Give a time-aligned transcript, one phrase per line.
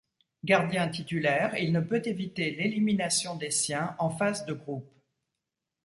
[0.43, 4.89] Gardien titulaire, il ne peut éviter l'élimination des siens en phase de groupes.